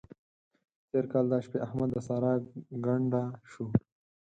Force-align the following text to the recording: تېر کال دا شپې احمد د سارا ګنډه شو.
تېر 0.89 1.05
کال 1.11 1.25
دا 1.31 1.37
شپې 1.45 1.57
احمد 1.65 1.89
د 1.93 1.97
سارا 2.07 2.33
ګنډه 2.85 3.23
شو. 3.51 3.65